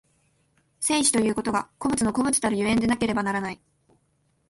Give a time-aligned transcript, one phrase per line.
[0.79, 3.61] 生死ということが個物の個物たる所以でなければならない。